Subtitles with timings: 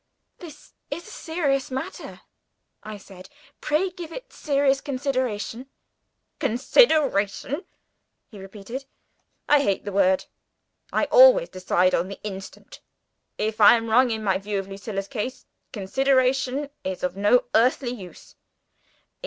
[0.39, 2.21] "This is a serious matter,"
[2.81, 3.29] I said.
[3.59, 5.67] "Pray give it serious consideration."
[6.39, 7.65] "Consideration?"
[8.31, 8.85] he repeated.
[9.47, 10.25] "I hate the word.
[10.91, 12.79] I always decide on the instant.
[13.37, 17.91] If I am wrong in my view of Lucilla's case, consideration is of no earthly
[17.91, 18.33] use.